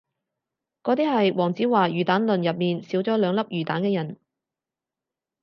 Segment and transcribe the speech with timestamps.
[0.81, 4.17] 嗰啲係黃子華魚蛋論入面少咗兩粒魚蛋嘅人